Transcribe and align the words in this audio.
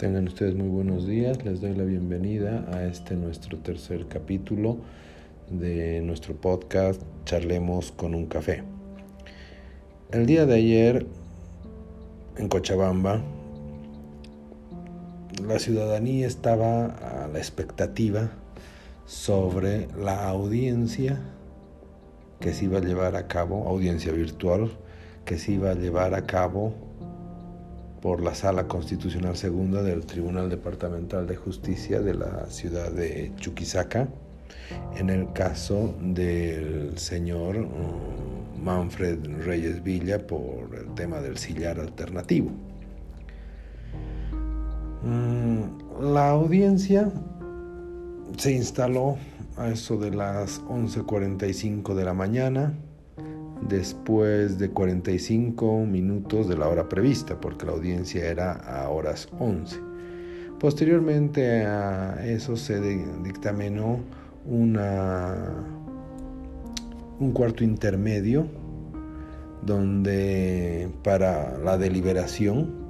Tengan 0.00 0.28
ustedes 0.28 0.54
muy 0.54 0.68
buenos 0.68 1.06
días. 1.06 1.44
Les 1.44 1.60
doy 1.60 1.74
la 1.74 1.84
bienvenida 1.84 2.64
a 2.72 2.86
este 2.86 3.16
nuestro 3.16 3.58
tercer 3.58 4.06
capítulo 4.06 4.78
de 5.50 6.00
nuestro 6.00 6.34
podcast 6.34 7.02
Charlemos 7.26 7.92
con 7.92 8.14
un 8.14 8.24
café. 8.24 8.62
El 10.10 10.24
día 10.24 10.46
de 10.46 10.54
ayer 10.54 11.06
en 12.38 12.48
Cochabamba 12.48 13.20
la 15.46 15.58
ciudadanía 15.58 16.26
estaba 16.26 16.86
a 16.86 17.28
la 17.28 17.38
expectativa 17.38 18.30
sobre 19.04 19.86
la 19.98 20.30
audiencia 20.30 21.20
que 22.40 22.54
se 22.54 22.64
iba 22.64 22.78
a 22.78 22.80
llevar 22.80 23.16
a 23.16 23.28
cabo, 23.28 23.68
audiencia 23.68 24.12
virtual, 24.12 24.70
que 25.26 25.36
se 25.36 25.52
iba 25.52 25.72
a 25.72 25.74
llevar 25.74 26.14
a 26.14 26.24
cabo 26.24 26.72
por 28.00 28.22
la 28.22 28.34
Sala 28.34 28.66
Constitucional 28.66 29.36
Segunda 29.36 29.82
del 29.82 30.06
Tribunal 30.06 30.48
Departamental 30.48 31.26
de 31.26 31.36
Justicia 31.36 32.00
de 32.00 32.14
la 32.14 32.46
ciudad 32.46 32.90
de 32.90 33.32
Chuquisaca, 33.36 34.08
en 34.96 35.10
el 35.10 35.32
caso 35.32 35.94
del 36.00 36.96
señor 36.96 37.58
mm, 37.58 38.62
Manfred 38.62 39.18
Reyes 39.44 39.82
Villa 39.82 40.26
por 40.26 40.74
el 40.74 40.94
tema 40.94 41.20
del 41.20 41.36
sillar 41.36 41.78
alternativo. 41.78 42.50
Mm, 45.02 46.12
la 46.12 46.30
audiencia 46.30 47.10
se 48.36 48.52
instaló 48.52 49.16
a 49.56 49.68
eso 49.68 49.98
de 49.98 50.10
las 50.10 50.62
11.45 50.62 51.94
de 51.94 52.04
la 52.04 52.14
mañana 52.14 52.74
después 53.68 54.58
de 54.58 54.70
45 54.70 55.84
minutos 55.86 56.48
de 56.48 56.56
la 56.56 56.68
hora 56.68 56.88
prevista, 56.88 57.40
porque 57.40 57.66
la 57.66 57.72
audiencia 57.72 58.26
era 58.26 58.52
a 58.52 58.88
horas 58.88 59.28
11. 59.38 59.80
Posteriormente 60.58 61.64
a 61.64 62.26
eso 62.26 62.56
se 62.56 62.80
dictaminó 63.22 64.00
un 64.46 64.76
cuarto 67.32 67.64
intermedio 67.64 68.46
donde 69.62 70.88
para 71.02 71.58
la 71.58 71.76
deliberación 71.78 72.80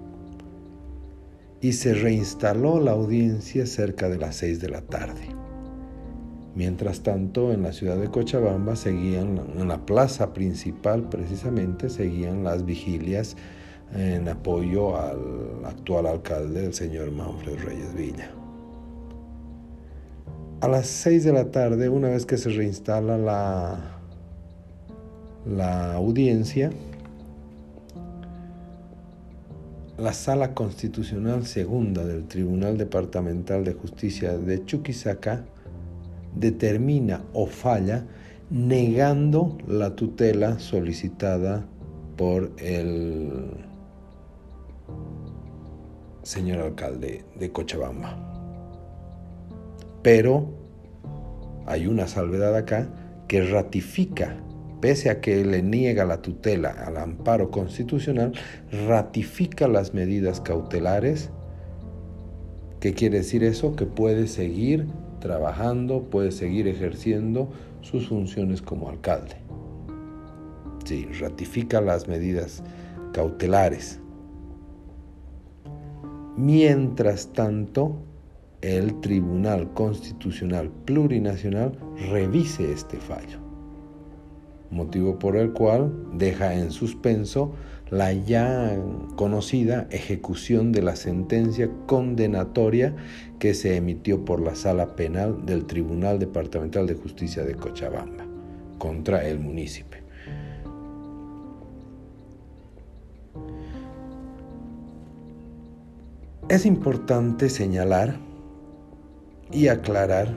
y 1.61 1.73
se 1.73 1.95
reinstaló 1.95 2.81
la 2.81 2.93
audiencia 2.93 3.67
cerca 3.67 4.09
de 4.09 4.19
las 4.19 4.37
6 4.37 4.61
de 4.61 4.69
la 4.69 4.81
tarde. 4.83 5.30
Mientras 6.55 7.01
tanto, 7.01 7.53
en 7.53 7.63
la 7.63 7.73
ciudad 7.73 7.97
de 7.97 8.09
Cochabamba 8.09 8.75
seguían, 8.75 9.41
en 9.57 9.69
la 9.69 9.87
plaza 9.87 10.33
principal 10.33 11.09
precisamente, 11.09 11.89
seguían 11.89 12.43
las 12.43 12.65
vigilias 12.65 13.37
en 13.95 14.29
apoyo 14.29 14.97
al 14.97 15.65
actual 15.65 16.07
alcalde, 16.07 16.67
el 16.67 16.75
señor 16.75 17.13
Manfred 17.13 17.59
Reyes 17.65 17.95
Villa. 17.95 18.31
A 20.61 20.69
las 20.69 20.89
6 20.89 21.25
de 21.25 21.33
la 21.33 21.51
tarde, 21.51 21.89
una 21.89 22.09
vez 22.09 22.27
que 22.27 22.37
se 22.37 22.51
reinstala 22.51 23.17
la, 23.17 23.79
la 25.47 25.95
audiencia, 25.95 26.71
la 29.99 30.13
Sala 30.13 30.55
Constitucional 30.55 31.47
Segunda 31.47 32.05
del 32.05 32.27
Tribunal 32.27 32.77
Departamental 32.77 33.65
de 33.65 33.75
Justicia 33.75 34.37
de 34.37 34.65
Chuquisaca 34.65 35.45
determina 36.35 37.25
o 37.33 37.47
falla 37.47 38.07
negando 38.51 39.57
la 39.67 39.95
tutela 39.95 40.59
solicitada 40.59 41.67
por 42.17 42.53
el 42.59 43.31
señor 46.23 46.61
alcalde 46.61 47.25
de 47.39 47.51
Cochabamba. 47.53 48.19
Pero 50.03 50.49
hay 51.67 51.87
una 51.87 52.07
salvedad 52.07 52.57
acá 52.57 52.89
que 53.29 53.43
ratifica, 53.43 54.37
pese 54.81 55.11
a 55.11 55.21
que 55.21 55.45
le 55.45 55.63
niega 55.63 56.05
la 56.05 56.21
tutela 56.21 56.71
al 56.71 56.97
amparo 56.97 57.51
constitucional, 57.51 58.33
ratifica 58.87 59.69
las 59.69 59.95
medidas 59.95 60.41
cautelares. 60.41 61.31
¿Qué 62.81 62.95
quiere 62.95 63.19
decir 63.19 63.45
eso? 63.45 63.77
Que 63.77 63.87
puede 63.87 64.27
seguir 64.27 64.87
trabajando, 65.21 66.03
puede 66.11 66.33
seguir 66.33 66.67
ejerciendo 66.67 67.51
sus 67.83 68.09
funciones 68.09 68.63
como 68.63 68.89
alcalde. 68.89 69.37
Sí, 70.85 71.07
ratifica 71.21 71.81
las 71.81 72.09
medidas 72.09 72.63
cautelares. 73.13 74.01
Mientras 76.37 77.33
tanto, 77.33 77.97
el 78.63 79.01
Tribunal 79.01 79.73
Constitucional 79.73 80.71
Plurinacional 80.85 81.73
revise 82.11 82.73
este 82.73 82.99
fallo, 82.99 83.39
motivo 84.71 85.19
por 85.19 85.37
el 85.37 85.53
cual 85.53 85.93
deja 86.15 86.55
en 86.55 86.71
suspenso 86.71 87.53
la 87.91 88.13
ya 88.13 88.79
conocida 89.17 89.89
ejecución 89.91 90.73
de 90.73 90.83
la 90.83 90.95
sentencia 90.95 91.69
condenatoria 91.87 92.95
que 93.39 93.55
se 93.55 93.77
emitió 93.77 94.25
por 94.25 94.41
la 94.41 94.55
Sala 94.55 94.95
Penal 94.95 95.45
del 95.45 95.67
Tribunal 95.67 96.19
Departamental 96.19 96.87
de 96.87 96.95
Justicia 96.95 97.43
de 97.43 97.55
Cochabamba 97.55 98.25
contra 98.79 99.27
el 99.27 99.41
municipio. 99.41 100.01
Es 106.49 106.67
importante 106.67 107.49
señalar 107.49 108.17
y 109.53 109.69
aclarar 109.69 110.35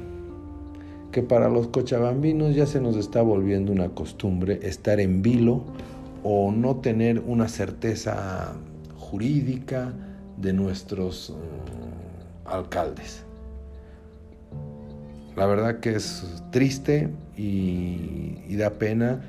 que 1.12 1.22
para 1.22 1.50
los 1.50 1.68
cochabambinos 1.68 2.56
ya 2.56 2.66
se 2.66 2.82
nos 2.82 2.96
está 2.96 3.22
volviendo 3.22 3.72
una 3.72 3.90
costumbre 3.90 4.60
estar 4.64 5.00
en 5.00 5.22
vilo 5.22 5.64
o 6.24 6.52
no 6.52 6.78
tener 6.78 7.20
una 7.20 7.48
certeza 7.48 8.54
jurídica 8.98 9.94
de 10.38 10.54
nuestros 10.54 11.32
mm, 11.32 12.48
alcaldes. 12.48 13.26
La 15.36 15.46
verdad 15.46 15.80
que 15.80 15.96
es 15.96 16.44
triste 16.52 17.10
y, 17.36 18.38
y 18.48 18.56
da 18.56 18.72
pena 18.72 19.22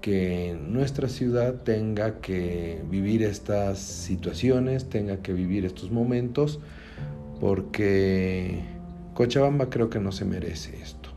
que 0.00 0.56
nuestra 0.68 1.08
ciudad 1.08 1.54
tenga 1.64 2.20
que 2.20 2.80
vivir 2.88 3.22
estas 3.22 3.78
situaciones, 3.78 4.88
tenga 4.88 5.18
que 5.18 5.32
vivir 5.32 5.64
estos 5.64 5.90
momentos, 5.90 6.60
porque 7.40 8.60
Cochabamba 9.14 9.68
creo 9.68 9.90
que 9.90 9.98
no 9.98 10.12
se 10.12 10.24
merece 10.24 10.80
esto. 10.80 11.07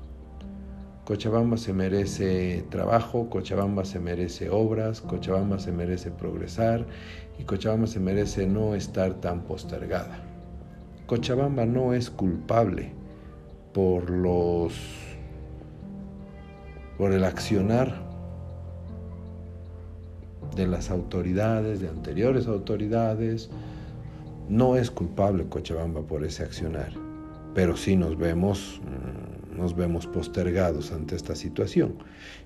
Cochabamba 1.05 1.57
se 1.57 1.73
merece 1.73 2.63
trabajo, 2.69 3.29
Cochabamba 3.29 3.85
se 3.85 3.99
merece 3.99 4.49
obras, 4.49 5.01
Cochabamba 5.01 5.57
se 5.57 5.71
merece 5.71 6.11
progresar 6.11 6.85
y 7.39 7.43
Cochabamba 7.43 7.87
se 7.87 7.99
merece 7.99 8.45
no 8.45 8.75
estar 8.75 9.15
tan 9.15 9.41
postergada. 9.41 10.19
Cochabamba 11.07 11.65
no 11.65 11.93
es 11.93 12.09
culpable 12.09 12.93
por 13.73 14.09
los 14.09 14.73
por 16.97 17.13
el 17.13 17.23
accionar 17.23 17.95
de 20.55 20.67
las 20.67 20.91
autoridades, 20.91 21.79
de 21.79 21.89
anteriores 21.89 22.47
autoridades. 22.47 23.49
No 24.49 24.75
es 24.75 24.91
culpable 24.91 25.47
Cochabamba 25.47 26.01
por 26.01 26.23
ese 26.23 26.43
accionar, 26.43 26.91
pero 27.55 27.75
sí 27.75 27.95
nos 27.95 28.17
vemos 28.17 28.81
mm, 28.83 29.50
nos 29.61 29.75
vemos 29.75 30.07
postergados 30.07 30.91
ante 30.91 31.15
esta 31.15 31.35
situación. 31.35 31.93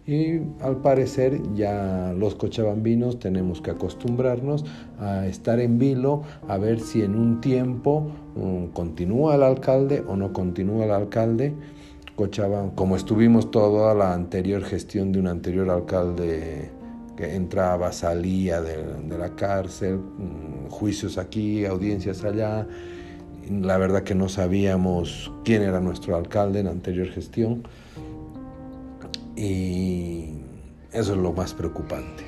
Y 0.06 0.40
al 0.62 0.82
parecer 0.82 1.42
ya 1.56 2.14
los 2.16 2.36
cochabambinos 2.36 3.20
tenemos 3.20 3.62
que 3.62 3.72
acostumbrarnos 3.72 4.66
a 5.00 5.26
estar 5.26 5.60
en 5.60 5.80
vilo, 5.80 6.24
a 6.48 6.58
ver 6.58 6.80
si 6.80 7.02
en 7.02 7.16
un 7.16 7.40
tiempo 7.40 8.12
um, 8.36 8.68
continúa 8.68 9.36
el 9.36 9.44
alcalde 9.44 10.04
o 10.06 10.16
no 10.16 10.34
continúa 10.34 10.86
el 10.86 10.92
alcalde. 10.92 11.54
Cochabamba, 12.16 12.76
como 12.76 12.96
estuvimos 12.96 13.50
toda 13.50 13.94
la 13.94 14.14
anterior 14.14 14.64
gestión 14.64 15.12
de 15.12 15.20
un 15.20 15.28
anterior 15.28 15.70
alcalde 15.70 16.70
que 17.16 17.34
entraba, 17.34 17.94
salía 17.94 18.62
de, 18.62 19.18
la 19.18 19.36
cárcel, 19.36 19.96
um, 19.96 20.70
juicios 20.70 21.18
aquí, 21.18 21.66
audiencias 21.66 22.24
allá, 22.26 22.68
la 23.50 23.78
verdad 23.78 24.04
que 24.04 24.16
no 24.16 24.30
sabíamos 24.30 25.32
quién 25.44 25.62
era 25.62 25.80
nuestro 25.80 26.16
alcalde 26.16 26.60
en 26.60 26.68
anterior 26.68 27.08
gestión. 27.08 27.64
Y 29.36 30.30
eso 30.92 31.14
es 31.14 31.18
lo 31.18 31.34
más 31.34 31.54
preocupante. 31.54 32.24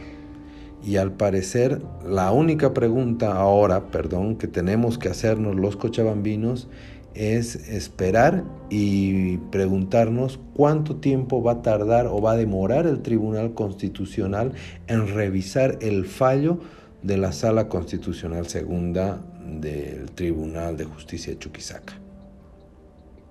Y 0.83 0.97
al 0.97 1.11
parecer 1.11 1.81
la 2.05 2.31
única 2.31 2.73
pregunta 2.73 3.35
ahora, 3.35 3.87
perdón, 3.87 4.37
que 4.37 4.47
tenemos 4.47 4.97
que 4.97 5.09
hacernos 5.09 5.55
los 5.55 5.75
cochabambinos 5.75 6.69
es 7.13 7.55
esperar 7.67 8.43
y 8.69 9.37
preguntarnos 9.51 10.39
cuánto 10.53 10.97
tiempo 10.97 11.41
va 11.41 11.53
a 11.53 11.61
tardar 11.61 12.07
o 12.07 12.21
va 12.21 12.33
a 12.33 12.37
demorar 12.37 12.85
el 12.85 13.01
Tribunal 13.01 13.53
Constitucional 13.53 14.53
en 14.87 15.07
revisar 15.07 15.79
el 15.81 16.05
fallo 16.05 16.59
de 17.01 17.17
la 17.17 17.31
Sala 17.31 17.69
Constitucional 17.69 18.47
Segunda 18.47 19.23
del 19.47 20.11
Tribunal 20.11 20.77
de 20.77 20.85
Justicia 20.85 21.33
de 21.33 21.39
Chuquisaca. 21.39 21.93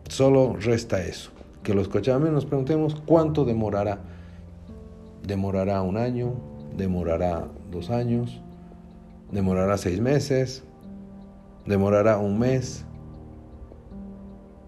Solo 0.08 0.56
resta 0.58 1.02
eso, 1.02 1.30
que 1.62 1.74
los 1.74 1.88
cochabambinos 1.88 2.34
nos 2.34 2.46
preguntemos 2.46 2.96
cuánto 3.06 3.44
demorará. 3.44 3.98
¿Demorará 5.26 5.82
un 5.82 5.96
año? 5.96 6.34
¿Demorará 6.76 7.48
dos 7.70 7.90
años? 7.90 8.40
¿Demorará 9.30 9.76
seis 9.76 10.00
meses? 10.00 10.62
¿Demorará 11.66 12.18
un 12.18 12.38
mes? 12.38 12.84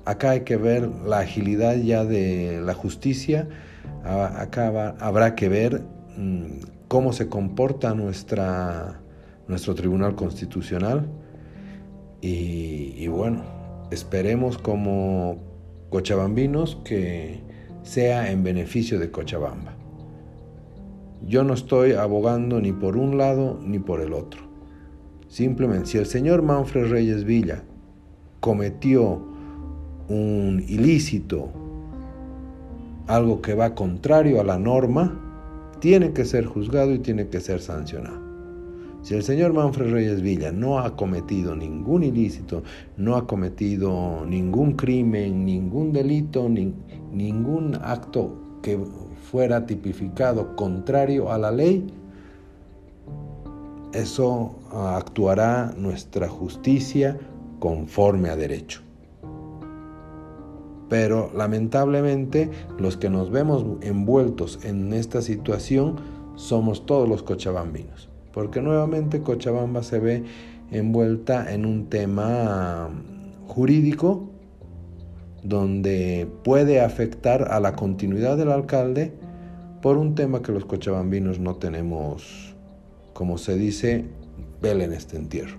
Acá 0.05 0.31
hay 0.31 0.41
que 0.41 0.57
ver 0.57 0.89
la 1.07 1.21
agilidad 1.21 1.77
ya 1.77 2.05
de 2.05 2.61
la 2.65 2.75
justicia, 2.75 3.49
acá 4.05 4.97
habrá 5.01 5.35
que 5.35 5.49
ver 5.49 5.83
mm, 6.17 6.61
cómo 6.89 7.13
se 7.13 7.29
comporta 7.29 7.95
nuestro 7.95 9.75
Tribunal 9.75 10.15
Constitucional 10.15 11.07
y, 12.21 13.07
bueno, 13.09 13.43
esperemos 13.91 14.59
como 14.59 15.39
cochabambinos 15.91 16.77
que 16.85 17.41
sea 17.83 18.31
en 18.31 18.43
beneficio 18.43 18.99
de 18.99 19.11
Cochabamba. 19.11 19.75
Yo 21.27 21.45
no 21.45 21.55
estoy 21.55 21.93
abogando 21.93 22.61
ni 22.61 22.73
por 22.73 22.97
un 22.97 23.19
lado 23.19 23.59
ni 23.63 23.79
por 23.79 24.01
el 24.01 24.13
otro. 24.13 24.43
Simplemente, 25.29 25.87
si 25.87 25.99
el 25.99 26.07
señor 26.07 26.43
Manfred 26.43 26.91
Reyes 26.91 27.25
Villa 27.25 27.63
cometió 28.41 29.23
un 30.09 30.65
ilícito, 30.69 31.51
algo 33.07 33.41
que 33.43 33.55
va 33.55 33.75
contrario 33.75 34.41
a 34.41 34.45
la 34.45 34.59
norma, 34.59 35.25
tiene 35.81 36.13
que 36.13 36.25
ser 36.25 36.47
juzgado 36.47 36.93
y 36.93 36.99
tiene 36.99 37.29
que 37.29 37.41
ser 37.41 37.61
sancionado. 37.61 38.28
Si 39.03 39.15
el 39.15 39.23
señor 39.23 39.53
Manfred 39.53 39.93
Reyes 39.93 40.23
Villa 40.23 40.53
no 40.53 40.81
ha 40.81 40.97
cometido 40.97 41.55
ningún 41.55 42.03
ilícito, 42.03 42.63
no 42.97 43.17
ha 43.17 43.27
cometido 43.27 44.25
ningún 44.27 44.73
crimen, 44.73 45.45
ningún 45.45 45.93
delito, 45.93 46.49
ningún 46.49 47.77
acto 47.81 48.35
que 48.61 48.79
fuera 49.31 49.67
tipificado 49.67 50.57
contrario 50.57 51.31
a 51.31 51.39
la 51.39 51.51
ley, 51.51 51.87
eso 53.93 54.57
actuará 54.73 55.75
nuestra 55.77 56.29
justicia 56.29 57.19
conforme 57.59 58.29
a 58.29 58.37
derecho. 58.37 58.83
Pero 60.89 61.31
lamentablemente 61.35 62.51
los 62.79 62.97
que 62.97 63.11
nos 63.11 63.31
vemos 63.31 63.65
envueltos 63.83 64.65
en 64.65 64.93
esta 64.93 65.23
situación 65.23 65.97
somos 66.35 66.87
todos 66.87 67.09
los 67.09 67.23
cochabambinos, 67.23 68.09
porque 68.39 68.63
nuevamente 68.63 69.21
Cochabamba 69.21 69.83
se 69.83 69.99
ve 69.99 70.23
envuelta 70.71 71.53
en 71.53 71.67
un 71.67 71.89
tema 71.89 72.89
jurídico 73.49 74.31
donde 75.43 76.29
puede 76.45 76.81
afectar 76.81 77.51
a 77.51 77.59
la 77.59 77.75
continuidad 77.75 78.37
del 78.37 78.53
alcalde 78.53 79.13
por 79.83 79.97
un 79.97 80.15
tema 80.15 80.41
que 80.41 80.53
los 80.53 80.67
cochabambinos 80.67 81.41
no 81.41 81.57
tenemos, 81.57 82.55
como 83.13 83.39
se 83.39 83.57
dice, 83.57 84.05
vela 84.63 84.85
en 84.85 84.93
este 84.93 85.17
entierro. 85.17 85.57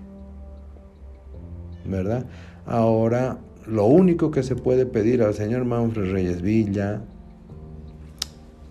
¿Verdad? 1.84 2.24
Ahora 2.64 3.40
lo 3.66 3.84
único 3.84 4.30
que 4.30 4.42
se 4.42 4.56
puede 4.56 4.86
pedir 4.86 5.22
al 5.22 5.34
señor 5.34 5.66
Manfred 5.66 6.12
Reyes 6.12 6.40
Villa, 6.40 7.02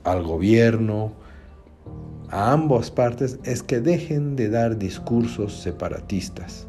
al 0.03 0.23
gobierno, 0.23 1.11
a 2.31 2.51
ambas 2.51 2.91
partes, 2.91 3.39
es 3.43 3.63
que 3.63 3.79
dejen 3.79 4.35
de 4.35 4.49
dar 4.49 4.77
discursos 4.77 5.53
separatistas. 5.53 6.67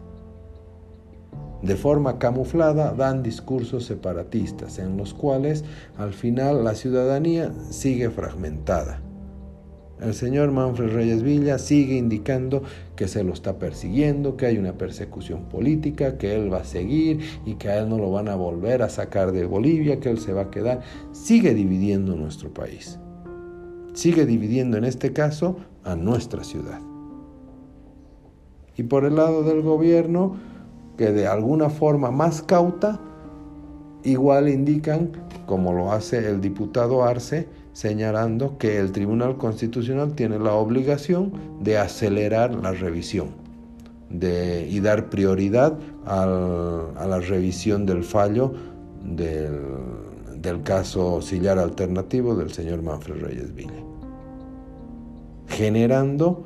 De 1.62 1.76
forma 1.76 2.18
camuflada 2.18 2.94
dan 2.94 3.22
discursos 3.22 3.84
separatistas 3.84 4.78
en 4.78 4.96
los 4.96 5.12
cuales 5.12 5.64
al 5.98 6.14
final 6.14 6.64
la 6.64 6.74
ciudadanía 6.74 7.52
sigue 7.68 8.08
fragmentada. 8.08 9.02
El 10.00 10.14
señor 10.14 10.50
Manfred 10.50 10.94
Reyes 10.94 11.22
Villa 11.22 11.58
sigue 11.58 11.96
indicando 11.96 12.62
que 12.96 13.06
se 13.06 13.22
lo 13.22 13.34
está 13.34 13.58
persiguiendo, 13.58 14.38
que 14.38 14.46
hay 14.46 14.56
una 14.56 14.72
persecución 14.72 15.44
política, 15.50 16.16
que 16.16 16.34
él 16.34 16.50
va 16.50 16.60
a 16.60 16.64
seguir 16.64 17.20
y 17.44 17.56
que 17.56 17.68
a 17.68 17.80
él 17.80 17.90
no 17.90 17.98
lo 17.98 18.10
van 18.10 18.28
a 18.28 18.34
volver 18.34 18.82
a 18.82 18.88
sacar 18.88 19.32
de 19.32 19.44
Bolivia, 19.44 20.00
que 20.00 20.08
él 20.08 20.18
se 20.18 20.32
va 20.32 20.42
a 20.42 20.50
quedar. 20.50 20.80
Sigue 21.12 21.52
dividiendo 21.52 22.16
nuestro 22.16 22.54
país. 22.54 22.98
Sigue 23.92 24.26
dividiendo 24.26 24.76
en 24.76 24.84
este 24.84 25.12
caso 25.12 25.56
a 25.84 25.96
nuestra 25.96 26.44
ciudad. 26.44 26.80
Y 28.76 28.84
por 28.84 29.04
el 29.04 29.16
lado 29.16 29.42
del 29.42 29.62
gobierno, 29.62 30.36
que 30.96 31.12
de 31.12 31.26
alguna 31.26 31.70
forma 31.70 32.10
más 32.10 32.42
cauta, 32.42 33.00
igual 34.04 34.48
indican, 34.48 35.10
como 35.46 35.72
lo 35.72 35.92
hace 35.92 36.28
el 36.28 36.40
diputado 36.40 37.04
Arce, 37.04 37.48
señalando 37.72 38.58
que 38.58 38.78
el 38.78 38.92
Tribunal 38.92 39.36
Constitucional 39.36 40.14
tiene 40.14 40.38
la 40.38 40.54
obligación 40.54 41.32
de 41.60 41.78
acelerar 41.78 42.54
la 42.54 42.72
revisión 42.72 43.28
de, 44.10 44.66
y 44.68 44.80
dar 44.80 45.08
prioridad 45.08 45.78
a 46.04 46.26
la 47.06 47.20
revisión 47.20 47.86
del 47.86 48.02
fallo 48.02 48.52
del, 49.04 50.09
caso 50.62 51.20
sillar 51.22 51.58
alternativo 51.58 52.34
del 52.34 52.52
señor 52.52 52.82
Manfred 52.82 53.22
Reyes 53.22 53.54
Villa, 53.54 53.82
generando, 55.48 56.44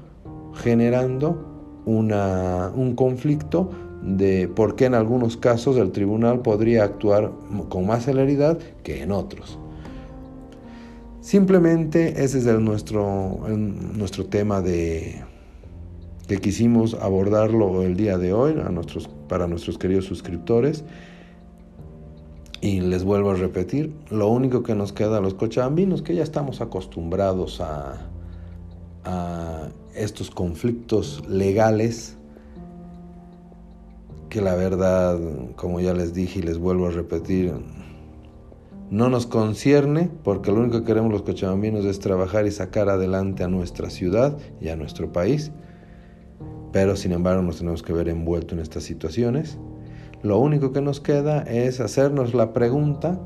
generando 0.55 1.53
un 1.87 2.95
conflicto 2.97 3.71
de 4.03 4.49
por 4.49 4.77
qué 4.77 4.87
en 4.87 4.95
algunos 4.95 5.37
casos 5.37 5.77
el 5.77 5.93
tribunal 5.93 6.41
podría 6.41 6.85
actuar 6.85 7.33
con 7.69 7.87
más 7.87 8.05
celeridad 8.05 8.59
que 8.83 9.03
en 9.03 9.13
otros. 9.13 9.59
Simplemente 11.21 12.23
ese 12.23 12.39
es 12.39 12.47
nuestro, 12.61 13.39
nuestro 13.49 14.27
tema 14.27 14.61
de 14.61 15.23
que 16.27 16.39
quisimos 16.39 16.95
abordarlo 16.95 17.83
el 17.83 17.97
día 17.97 18.19
de 18.19 18.33
hoy 18.33 18.53
a 18.53 18.71
nuestros, 18.71 19.09
para 19.29 19.47
nuestros 19.47 19.79
queridos 19.79 20.05
suscriptores. 20.07 20.85
Y 22.65 22.81
les 22.81 23.05
vuelvo 23.05 23.33
a 23.33 23.35
repetir, 23.35 23.93
lo 24.09 24.29
único 24.29 24.63
que 24.63 24.75
nos 24.75 24.95
queda 24.95 25.19
a 25.19 25.21
los 25.21 25.35
cochabambinos, 25.35 26.01
que 26.01 26.15
ya 26.15 26.23
estamos 26.23 26.63
acostumbrados 26.63 27.61
a, 27.61 28.09
a 29.05 29.69
estos 29.95 30.31
conflictos 30.31 31.23
legales, 31.29 32.17
que 34.31 34.41
la 34.41 34.55
verdad, 34.55 35.21
como 35.57 35.79
ya 35.79 35.93
les 35.93 36.15
dije 36.15 36.39
y 36.39 36.43
les 36.43 36.57
vuelvo 36.57 36.87
a 36.87 36.91
repetir, 36.91 37.53
no 38.91 39.11
nos 39.11 39.27
concierne 39.27 40.11
porque 40.23 40.51
lo 40.51 40.61
único 40.61 40.79
que 40.79 40.87
queremos 40.87 41.13
los 41.13 41.21
cochabambinos 41.21 41.85
es 41.85 41.99
trabajar 41.99 42.47
y 42.47 42.51
sacar 42.51 42.89
adelante 42.89 43.45
a 43.45 43.49
nuestra 43.49 43.91
ciudad 43.91 44.39
y 44.63 44.69
a 44.69 44.77
nuestro 44.77 45.13
país. 45.13 45.53
Pero 46.73 46.97
sin 46.97 47.13
embargo 47.13 47.43
nos 47.43 47.59
tenemos 47.59 47.83
que 47.83 47.93
ver 47.93 48.09
envueltos 48.09 48.55
en 48.55 48.61
estas 48.61 48.85
situaciones. 48.85 49.59
Lo 50.25 50.39
único 50.39 50.73
que 50.73 50.81
nos 50.81 51.01
queda 51.01 51.43
es 51.43 51.81
hacernos 51.81 52.33
la 52.33 52.55
pregunta 52.55 53.21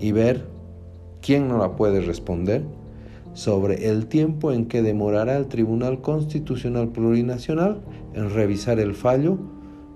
y 0.00 0.12
ver 0.12 0.48
quién 1.20 1.46
nos 1.46 1.60
la 1.60 1.76
puede 1.76 2.00
responder 2.00 2.64
sobre 3.34 3.90
el 3.90 4.06
tiempo 4.06 4.50
en 4.50 4.64
que 4.64 4.80
demorará 4.80 5.36
el 5.36 5.46
Tribunal 5.48 6.00
Constitucional 6.00 6.88
Plurinacional 6.88 7.82
en 8.14 8.30
revisar 8.30 8.80
el 8.80 8.94
fallo 8.94 9.36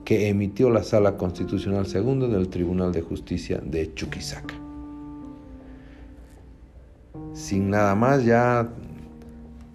que 0.04 0.28
emitió 0.28 0.68
la 0.68 0.82
Sala 0.82 1.16
Constitucional 1.16 1.86
Segunda 1.86 2.28
del 2.28 2.48
Tribunal 2.48 2.92
de 2.92 3.00
Justicia 3.00 3.62
de 3.64 3.94
Chuquisaca. 3.94 4.54
Sin 7.32 7.70
nada 7.70 7.94
más, 7.94 8.26
ya 8.26 8.68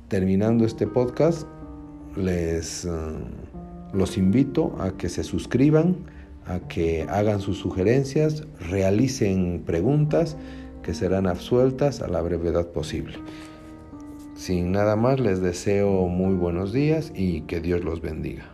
terminando 0.09 0.63
este 0.63 0.85
podcast, 0.85 1.47
les 2.15 2.85
eh, 2.85 2.89
los 3.93 4.15
invito 4.19 4.75
a 4.79 4.91
que 4.91 5.09
se 5.09 5.23
suscriban, 5.23 5.97
a 6.45 6.59
que 6.59 7.03
hagan 7.09 7.39
sus 7.39 7.57
sugerencias, 7.57 8.43
realicen 8.59 9.63
preguntas 9.65 10.37
que 10.83 10.93
serán 10.93 11.27
absueltas 11.27 12.01
a 12.01 12.07
la 12.07 12.21
brevedad 12.21 12.67
posible. 12.67 13.17
Sin 14.35 14.71
nada 14.71 14.95
más, 14.95 15.19
les 15.19 15.41
deseo 15.41 16.07
muy 16.07 16.33
buenos 16.33 16.73
días 16.73 17.11
y 17.15 17.41
que 17.41 17.59
Dios 17.59 17.83
los 17.83 18.01
bendiga. 18.01 18.51